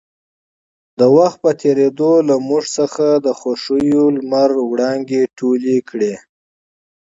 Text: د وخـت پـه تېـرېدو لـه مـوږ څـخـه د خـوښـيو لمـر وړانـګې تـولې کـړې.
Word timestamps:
د 0.99 1.01
وخـت 1.15 1.37
پـه 1.41 1.51
تېـرېدو 1.61 2.11
لـه 2.27 2.35
مـوږ 2.47 2.65
څـخـه 2.75 3.09
د 3.25 3.27
خـوښـيو 3.39 4.03
لمـر 4.15 4.51
وړانـګې 4.69 5.21
تـولې 5.37 5.77
کـړې. 5.89 6.13